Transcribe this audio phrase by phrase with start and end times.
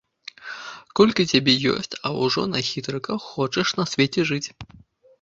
[0.99, 4.45] Колькі цябе ёсць, а ўжо на хітрыках хочаш на свеце жыць!